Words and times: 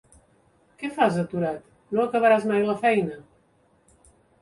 Què 0.83 0.91
fas 0.95 1.19
aturat, 1.25 1.69
no 1.99 2.07
acabaràs 2.07 2.51
mai 2.55 2.69
la 2.73 2.79
feina! 2.83 3.23